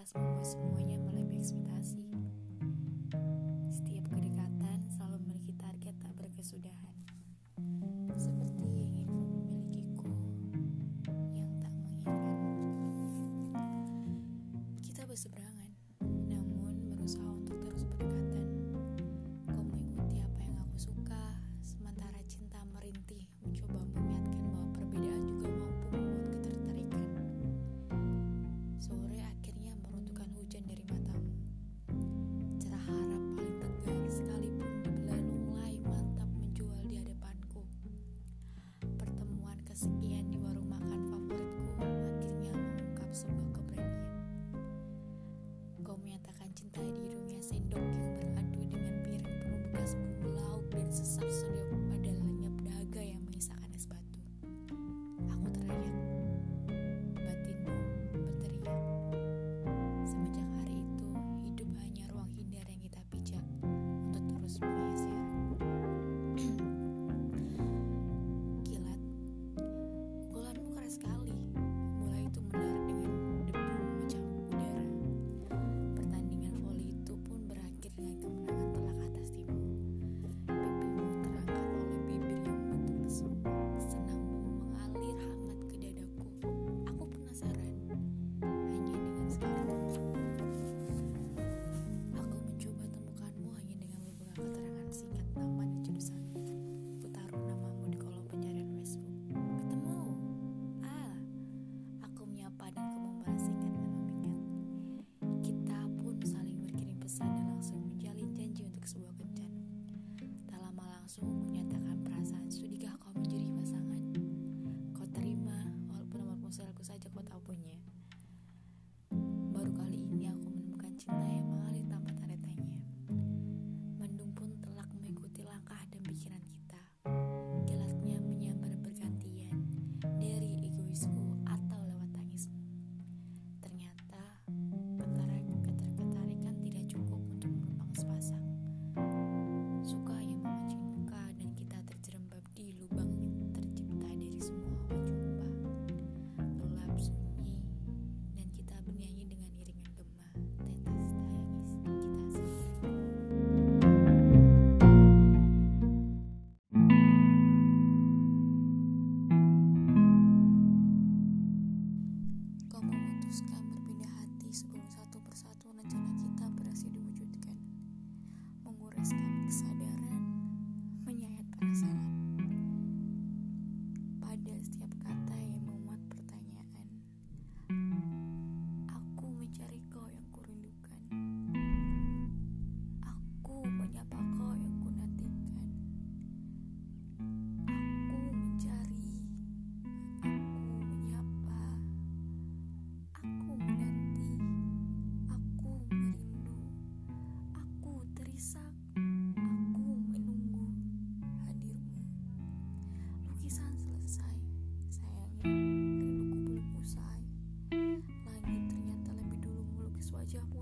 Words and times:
lantas 0.00 0.16
membuat 0.16 0.48
semuanya 0.48 0.96
Yeah. 39.82 40.19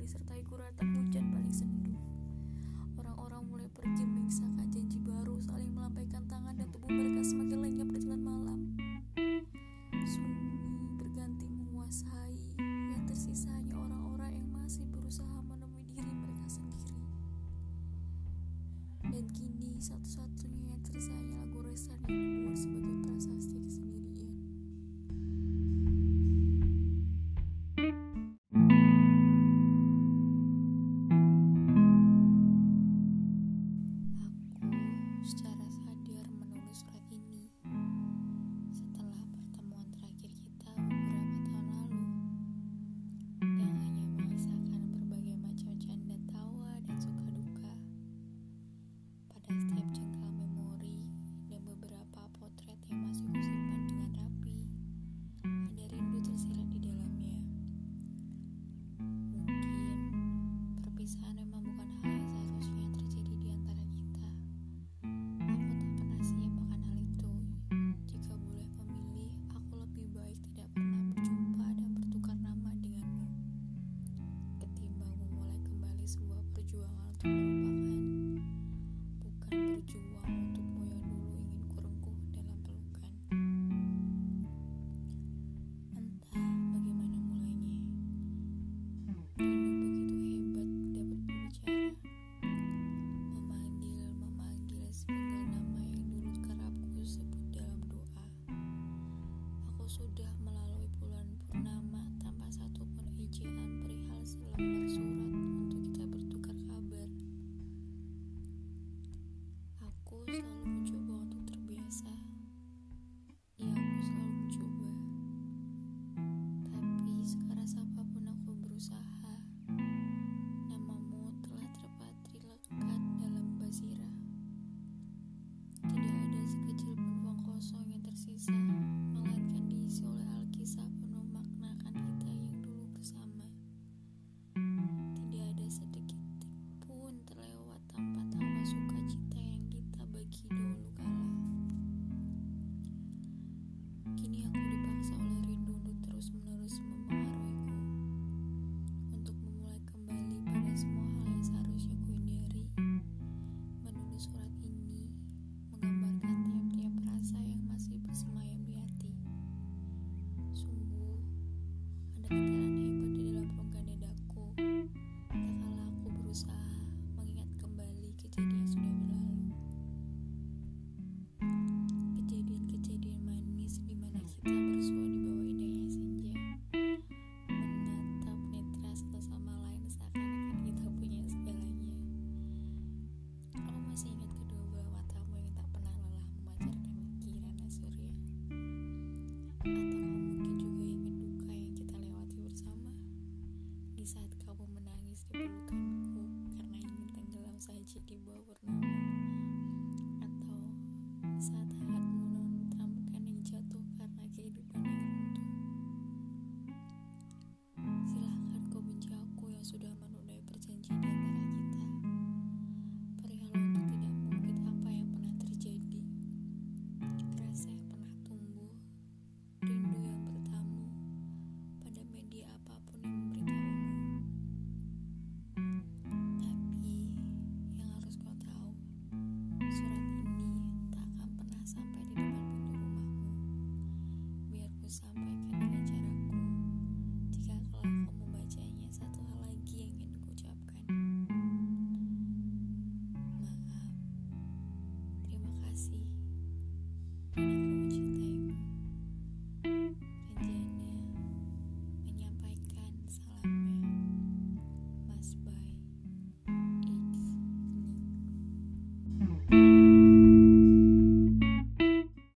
disertai 0.00 0.40
guratan 0.48 0.96
hujan 0.96 1.28
paling 1.28 1.52
sendu. 1.52 1.92
Orang-orang 2.96 3.44
mulai 3.44 3.68
pergi 3.68 4.08
mengisahkan 4.08 4.72
janji 4.72 4.96
baru, 5.04 5.36
saling 5.44 5.76
melambaikan 5.76 6.24
tangan 6.24 6.56
dan 6.56 6.72